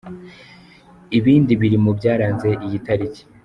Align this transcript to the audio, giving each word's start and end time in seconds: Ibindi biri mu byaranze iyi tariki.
Ibindi 1.17 1.51
biri 1.61 1.77
mu 1.83 1.91
byaranze 1.97 2.49
iyi 2.65 2.79
tariki. 2.85 3.21